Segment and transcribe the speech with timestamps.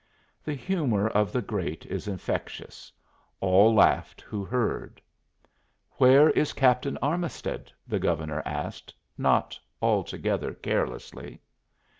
[0.43, 2.91] '"The humor of the great is infectious;
[3.39, 4.99] all laughed who heard.
[5.97, 11.39] "Where is Captain Armisted?" the Governor asked, not altogether carelessly.